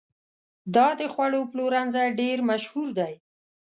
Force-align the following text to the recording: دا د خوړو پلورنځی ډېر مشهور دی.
دا 0.75 0.87
د 0.99 1.01
خوړو 1.13 1.41
پلورنځی 1.51 2.07
ډېر 2.19 2.37
مشهور 2.49 2.87
دی. 2.99 3.13